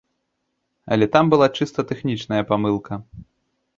Але 0.95 1.05
там 1.15 1.25
была 1.35 1.47
чыста 1.59 1.79
тэхнічная 1.91 2.43
памылка. 2.53 2.93